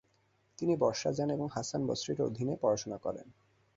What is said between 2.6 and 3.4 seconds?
পড়াশোনা করেন।